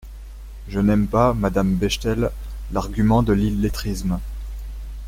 Je 0.67 0.79
n’aime 0.79 1.05
pas, 1.05 1.35
madame 1.35 1.75
Bechtel, 1.75 2.31
l’argument 2.71 3.21
de 3.21 3.33
l’illettrisme. 3.33 4.17